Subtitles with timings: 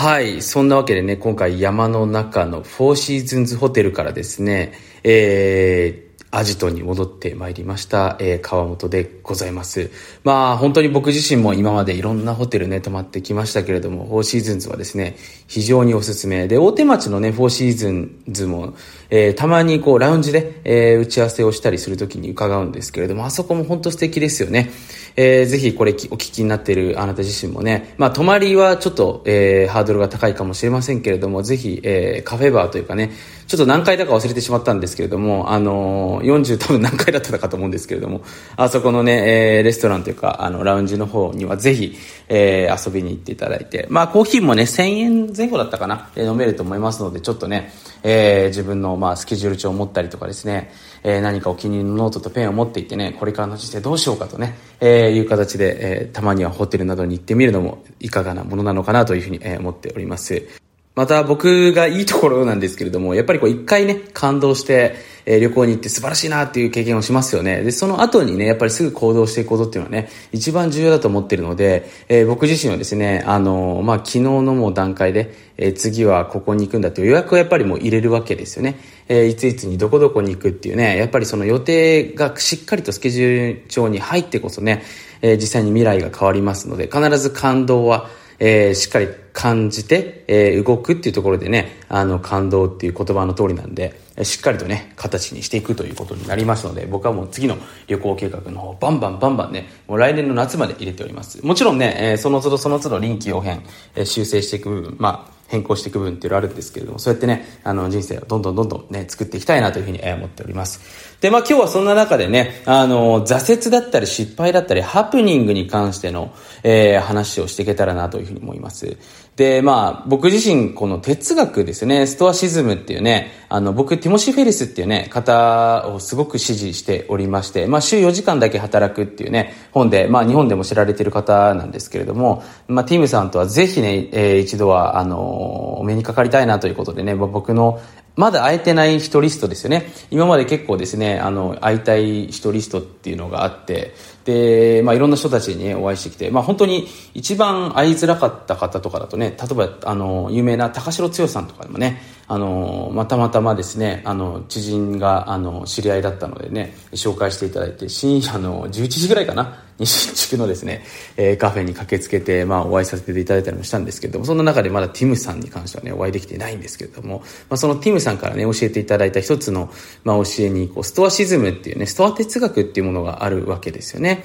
[0.00, 0.42] はい。
[0.42, 9.90] そんなわけでね、今回山の中のフォーシーズンズホテルからですね、えー、アジトに戻ってまいりました、えー、川本でございます。
[10.24, 18.74] まあ本当に僕自身も今までいろんなホテルね泊まってきましたけれども、フォーシーズンズはですね、非常におすすめで、大手町のね、フォーシーズンズも、
[19.10, 24.70] えー、たまにこうラウンジで、えー、打ち合わせをしたりするときに伺うんですけれども、あそこも本当素敵ですよね。
[25.16, 33.10] えー、ぜひこれお聞きになっているあなた自身もね、まあ泊まりはちょっと、えー、ハードルが高いかもしれませんけれども、ぜひ、えー、カフェバーというかね、
[33.48, 38.20] ちょっと何回だか忘れてしまったんですけれども、あのー、40多分何回だったかと思うんですけれども、
[38.56, 41.96] あそこのね、えー、レストランというか、あの、ラウンジの方にはぜひ、
[42.28, 50.70] えー、遊びに行っていただいて、まあ、コーヒーもね、1000円前後だったかな、えー、飲めると思いますので、ちょっとね、えー、自分の、まあ、スケジュール帳を持ったりとかですね、
[51.02, 60.67] えー、何かお気に入りのノートとペンを持っていってね、これからの人生どうしようかとね、えー、いう形で、えー、たまにはホテルなどに行ってみるのもいかがなものなのかなというふうに、えー、思っております。
[60.98, 64.96] また僕がいいところなんですけれども、やっぱりこう一回ね、感動して、
[65.26, 67.62] え、旅行に行って素晴らしいなっていう経験をしますよね。
[67.62, 78.80] で、その後にね、やっぱりすぐ行動していくことっていうのはね、一番重要だと思ってるので、えー、僕自身はですね、あのー、まあ、昨日のもう段階で、え次はここに行くんだっていう予約をやっぱりもう入れるわけですよね。
[79.08, 84.82] えいついつにどこどこに行くっていうね、やっぱりその予定がしっかりとスケジュール帳に入ってこそね、
[85.22, 88.08] え実際に未来が変わりますので、必ず感動は、
[88.40, 101.40] え、しっかり感じて、え、動くっていうところでね、あの、感動っていう言葉の通りなんで、しっかりとね、形にしていくということになりますので、僕はもう次の旅行計画の方、バンバンバンバンね、もう来年の夏まで入れております。
[101.46, 103.62] もちろんね、え、その都度その都度臨機応変、
[103.94, 110.80] え、修正していく部分、まあ、変更していく部分っていうのあるんですけれども、そうやってね、あの、人生をどんどんどんどんね、作っていきたいなというふうに思っております。
[111.20, 118.98] で、まあ今日はそんな中でね、あの、挫折だったり失敗だったり、ハプニングに関しての、えー、話をしていけたらなというふうに思います。
[119.38, 137.78] で、まあ、僕自身、この哲学ですね、ストアシズムっていうね、あの、僕、ティモシー・フェリスっていうね、方をすごく支持しておりまして、まあ、週4時間だけ働くっていうね、本で、まあ、日本でも知られてる方なんですけれども、まあ、ティムさんとはぜひね、えー、一度は、あの、お目にかかりたいなということでね、ま僕の
[138.18, 139.92] まだ会えてない人リストですよね。
[140.10, 143.94] 今まで結構ですね、あの、会いたい人リストっていうのがあって、
[144.28, 160.84] で、まあ、いろんな人たちに、ね、お会いしてきて、まあ、本当に一番会いづらかった方とかだとね、例えば、あの、有名な高城剛さんとかでもね、あの、またまたまですね、あの、知人が、あの、知り合いだったのでね、紹介していただいて、深夜の11時ぐらいかな、西地区のですね、
[161.16, 169.70] えー、カフェに駆けつけて、まあ、お会いさせていただいたりもしたんですけども、そんな中でまだティムさんに関してはね、お会いできてないんですけれども、まあ、そのティムさんからね、教えていただいた一つの、
[170.04, 174.24] まあ、教えに、こう、ストアシズムっていうね、ストア哲学っていうものがあるわけですよね。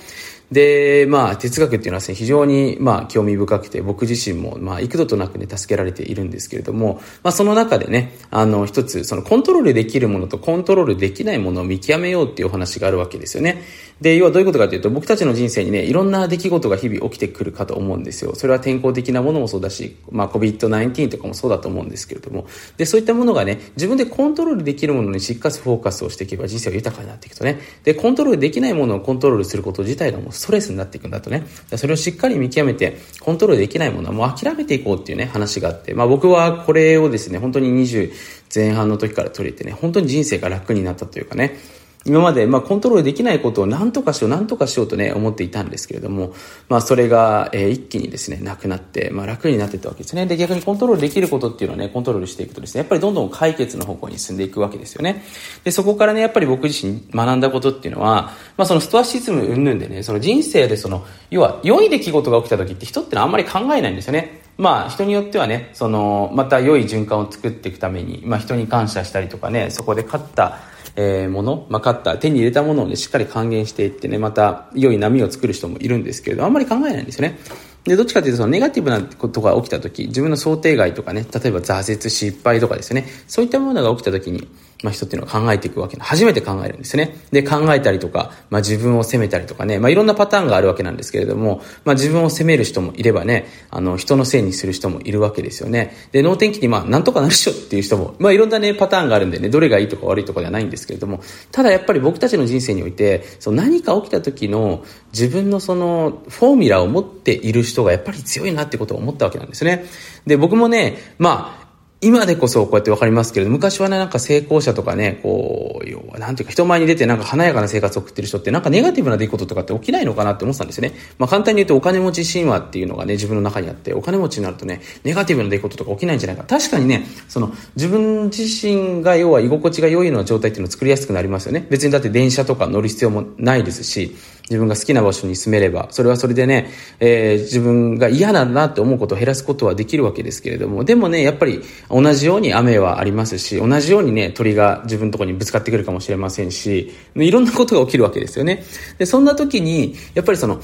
[0.52, 13.64] で、まあ、哲学っていうのはですね、非常に、まあ、興味深くて、僕自身も、まあ、幾度となくね、助けられているんですけれども、まあ、その中でね、あの、一つ、その、コントロールできるものとコントロールできないものを見極めようっていうお話があるわけですよね。
[14.02, 18.36] で、要はどういうことかというと、僕たちの人生にね、いろんな出来事が日々起きてくるかと思うんですよ。
[18.36, 22.46] それは天候的なものもそうだし、まあ、COVID-19 とかもそうだと思うんですけれども、
[22.78, 27.59] で、そういったものがね、自分でコントロールできるものにしっかりフォーカスをしていけば人生は豊かになっていくとね。
[27.84, 31.46] で、コントロールできないものをコントロールすること自体がもうストレスになっていくんだとね。
[31.76, 38.12] それをしっかり見極めて、コントロールできないものはもう諦めていこうっていうね、話があって、まあ僕はこれをですね、本当に20
[38.54, 41.58] 前半の時から取れてね、本当に人生が楽になったというかね、
[42.06, 46.34] 今まで、まあ、コントロールできないことを何とかしよう、何とかしようとね、思っていたんですけれども、
[46.68, 50.25] まあ、それが、えー、一気にですね、なくなって、まあ、楽になってったわけですね。
[50.25, 55.24] で、逆にコントロールできることっていうのはね、コントロールしていくとですね、やっぱりどんどん解決の方向に進んでいくわけですよね。
[55.64, 64.41] で、そこからね、やっぱり僕自身学んだことっていうのは、まあ、そのストアシズム云々でね、その人生でその、要は、良い出来事が起きた時って人ってのはあんまり考えないんですよね。
[64.58, 70.59] まあ、人によってはね、その、また良い循環を作っていくために、まあ、人に感謝したりとかね、そこで勝った、
[70.96, 77.40] えー、もの、まあ、買った、手に入れたものをね、しっかり還元していってね、また良い波を作る人もいるんですけれど、あんまり考えないんですよね。
[77.86, 84.47] で、どっちかというと、そのネガティブなことが起きた時、自分の想定外とかね、例えば挫折、失敗とかですね、そういったものが起きたときに、
[84.84, 87.18] まあ、人っていうのは考えていくわけ初めて考えるんですね。
[87.32, 95.96] で、考えたりとか、まあ、自分を責めたりとかね、まあ、いろんなパターンがあるわけなんですけれども、まあ、自分を責める人もいればね、あの、人のせいにする人もいるわけですよね。
[96.12, 101.22] で、脳天気に、まあ、なんとかなるっしょっていう人も、まあ、いろんなね、パターンがあるんでね、どれがいいとか悪いとかではないんですけれども、
[101.52, 104.84] ただやっぱり僕たちの人生において、その何か起きた時の
[105.14, 109.86] 自分のその、フォーミュラを持っている人がやっぱり強いなってことを思ったわけなんですね。
[110.28, 111.63] で、僕もね、まあ、
[112.03, 120.96] 今でこそこうやってわかりますけれど、昔はね、なんか成功者とかね、こう、要は、なんていうか、人前に出てなんか華やかな生活を送ってる人って、なんかネガティブな出来事とかって起きないのかなって思ってたんですよね。
[121.17, 126.44] まあ簡単に言うとお金持ち神話っていうのがね、自分の中にあって、お金持ちになるとね、ネガティブな出来事とか起きないんじゃないか。
[126.44, 131.66] 確かにね、その、自分自身が要は居心地が良いような状態っていうのを作りやすくなりますよね。
[131.70, 134.16] 別にだって電車とか乗る必要もないですし、
[134.53, 136.70] 自分が好きな場所に住めれば、それはそれでね、
[137.00, 148.64] えー、自分が嫌だなって思うことを減らすことはできるわけですけれども、でもね、やっぱり同じように雨はありますし、同じようにね、鳥が自分のところにぶつかってくるかもしれませんし、いろんなことが起きるわけですよね。
[149.00, 150.61] で、そんな時に、やっぱりその、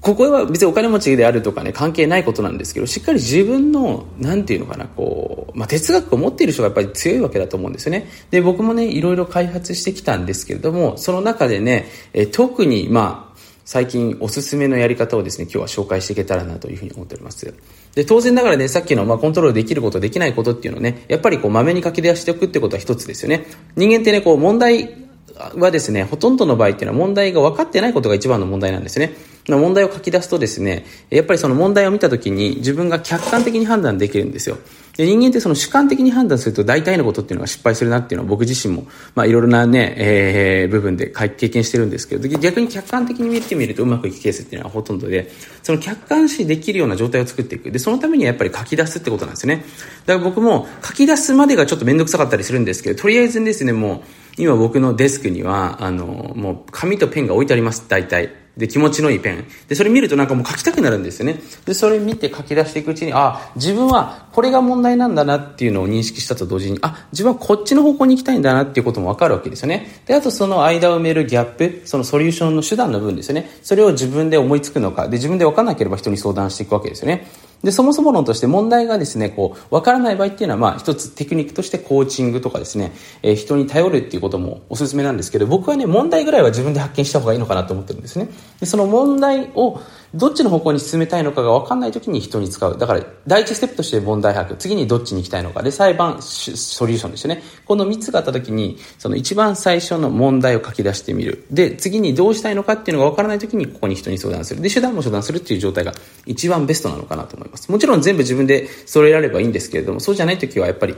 [0.00, 8.08] ここは別にお金持ちであるとかね、関係ないことなんですけど、しっかり自分の、なんていうのかな、こう、まあ、哲学を持っている人がやっぱり強いわけだと思うんですよね。
[8.30, 17.52] で、僕もね、いろいろ開発してきたんですけれども、その中でね、え特に、まあ、最近おすすめのやり方をですね、今日は紹介していけたらなというふうに思っております。
[17.94, 23.46] で、当然ながらね、さっきの、まあ、コントロールできること、できないことっていうのね、やっぱりこう、まめに書き出しておくってことは一つですよね。
[23.76, 25.08] 人間ってね、こう、問題
[25.56, 29.14] はですね、ほとんどの場合っていうのは問題が分かってないことが一番の問題なんですね。
[29.52, 34.58] の問題を書き出すとですね、やっぱりその問題を見たときに自分が客観的に判断できるんですよ。
[34.98, 45.30] で人間ってその主観的に判断すると大体のことっていうのが失敗するなっていうのは僕自身も、まあいろいろなね、えー、部分で経験してるんですけど、逆に客観的に見てみるとうまくいくケースっていうのはほとんどで、
[45.62, 47.70] その客観視できるような状態を作っていく。
[47.70, 49.64] で、そのためにはやっぱり書き出すってことなんですね。
[50.04, 54.02] だから僕も書き出すまでがちょっとめんどくさかったりするんですけど、とりあえずですね、も
[54.38, 58.37] う、今僕のデスクには、あの、もう紙とペンが置いてあります、大体。
[58.58, 59.44] で、気持ちのいいペン。
[59.68, 61.40] で、それ見るとなんかもう書きたくなるんですよね。
[61.64, 70.02] で、それ見て書き出していくうちに、あ、自分はこれが問題なんだなっていうのを認識したと同時に、あ、自分はこっちの方向に行きたいんだなっていうこともわかるわけですよね。
[70.06, 73.48] で、あとその間を埋めるギャップ、そのソリューションの手段の部分ですよね。
[73.62, 77.28] それを自分で思いつくのか、で、自分でわかんなければ人に相談していくわけですよね。
[77.62, 88.28] で、そもそも論として問題がですね、こう、わからない場合っていうのは、まあ、一つテクニックとしてコーチングとかですね、えー、人に頼るっていうこともおすすめなんですけど、僕はね、問題ぐらいは自分で発見した方がいいのかなと思ってるんですね。
[88.60, 89.80] で、その問題を
[90.14, 92.78] どっちの方向に進めたいのかが分かんない時に人に使う。
[92.78, 94.56] だから、第一ステップとして問題把握。
[94.56, 95.62] 次にどっちに行きたいのか。
[95.62, 97.42] で、裁判、ソリューションですよね。
[97.66, 101.44] この3つがあった時に、その一番最初の問題を書き出してみる。
[101.50, 104.62] で、次にどうしたいのかっていうのが分からない時に、ここに人に相談する。
[104.62, 105.92] で、手段も相談するっていう状態が
[106.24, 107.70] 一番ベストなのかなと思います。
[107.70, 110.96] もちろん全部自分で揃えられればいいんですけれども、そうじゃない時はやっぱり、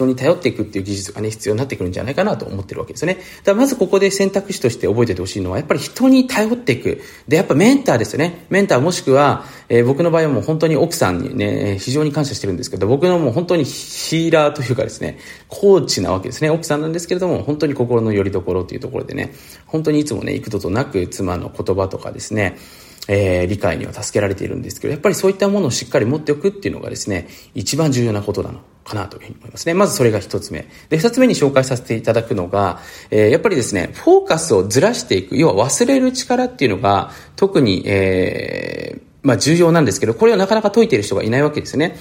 [0.00, 3.14] 人に頼っていくっていう技術がね、必要になってくるんじゃないかなと思ってるわけですね。
[3.14, 7.00] だからまずここで選択肢として覚えててほしいのは、やっぱり人に頼っていく。
[7.28, 8.46] で、やっぱメンターですよね。
[8.48, 15.18] メンターもしくは、えー、僕の場合はもう本当に奥さんにね、非常に感謝してるんですけど、僕のもう本当にヒーラーというかですね、
[15.48, 16.50] コーチなわけですね。
[16.50, 19.32] 奥さんなんですけれども、本当に心の拠り所というところでね、
[19.66, 22.56] 本当にいつもね、幾度となく妻の言葉とかですね、
[23.08, 29.74] えー、理解には助けられているんですけど、やっぱりそういったものをしっかり持っておくっていうのがですね、一番重要なことなのかなというふうに思いますね。
[29.74, 30.66] まずそれが一つ目。
[30.88, 41.96] で、二つ目に紹介させていただくのが、えー、やっぱりですね、フォーカスをずらしていく、要は忘れる力っていうのが、特に、えー、まあ重要なんですけど、これをなかなか解いている人がいないわけですね。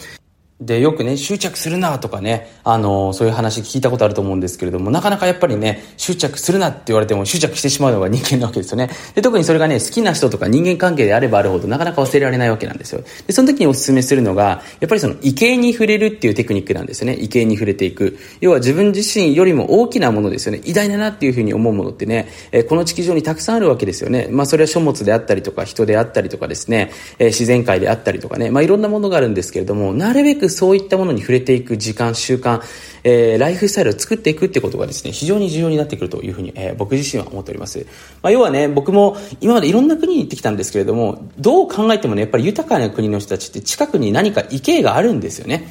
[0.61, 8.89] で、よくね、執着するなとかね、あの、そういう話聞いたことあると思うんですけれども、なかなかやっぱりね、執着するなって言われても執着してしまうのが人間なわけですよね。
[9.15, 13.01] で、特にそれがね、好きな人とか人間関係であればあるほどなかなか忘れられないわけなんですよ。
[13.25, 17.13] で、その時にお勧めするのが、やっぱりその、畏敬に触れるっていうテクニックなんですよね。
[17.13, 18.17] 畏敬に触れていく。
[18.41, 20.59] 要は自分自身よりも大きなものですよね。
[20.65, 24.27] 偉大だなっていうふうに思うものってね、えこの地球上にたくさんあるわけですよね。
[24.29, 32.61] まあ、それは書物であったりとか、人であったりとかですね、え自然界であったりとかね、まあ、いろんなものがあるんですけれども、なるべくそういったものに触れていく時間、習慣、
[33.03, 37.85] えー、ライフスタイルを作っていくってことがですね、非常に重要になってくるというふうに、えー、僕自身は思っております。
[38.21, 45.67] まあ、要はね、僕も今までいろんな国に行ってきたんですけれども、どう考えてもね、やっぱり豊かな国の人たちって近くに何か池があるんですよね。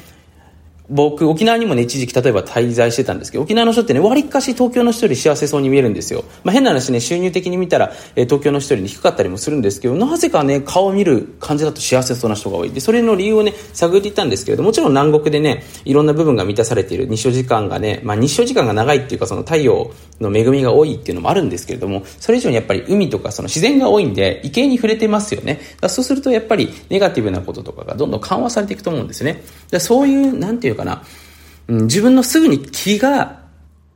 [0.89, 6.23] 僕、沖縄にもね、一時期例えば滞在してたんですけど、沖縄の人ってね、割かし東京の人より幸せそうに見えるんですよ。
[6.43, 12.71] まあ、変な話ね、収入的に見たら、えー、東京の人より低かったりもするんですけど、なぜかね、顔を見る感じだと幸せそうな人が多い。
[12.71, 25.61] で、それの理由をね、探っていったんですけれどもちろん南国でね、いろんな部分が満たされている、日照時間がね、まあ、日照時間が長いっていうか、その太陽の恵みが多いっていうのもあるんですけれども、それ以上にやっぱり海とかその自然が多いんで、池に触れてますよね。
[25.87, 29.43] そうするとやっぱりネガティブなこととかがどんどん緩和されていくと思うんですね。
[29.79, 31.03] そういう、なんていうかな、
[31.67, 33.39] うん、自分のすぐに気が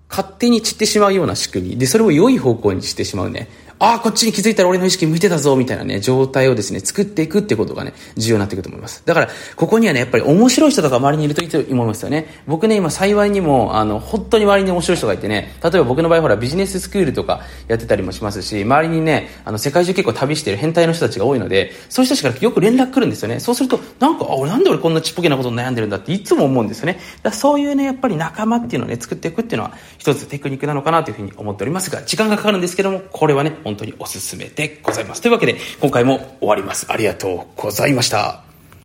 [0.10, 1.78] 勝手に散ってしまうような仕組み。
[1.78, 3.50] で、それを良い方向にしてしまうね。
[3.84, 9.04] ああ、こっちに気づいたら俺の意識向いてたぞ、みたいなね、状態をですね、作っていくってことがね、重要になってくると思います。
[9.06, 12.28] だから、ここにはね、やっぱり面白い人とか周りにいるといいと思いますよね。
[12.48, 23.42] 僕ね、今幸いにも、あの、本当に周りに面白い人がいてね、例えば僕の場合ほら、ビジネススクールとかやってたりもしますし、周りにね、あの、世界中結構旅してる変態の人たちが多いので、そういう人たちからよく連絡来るんですよね。
[23.42, 27.02] そうすると、なんか、あ、俺なんで俺こんなちっぽけなこと悩んでるんだっていつも思うんですよね。
[27.22, 35.22] だそういうね、やっぱり仲間っていうのをね、作っていくっていうのは、一つテクニックなのかなというふうに思っておりますが、時間がかかるんですけども、これはね、本当におすすめでございます。
[35.22, 36.92] というわけで、今回も終わります。
[36.92, 38.53] ありがとうございました。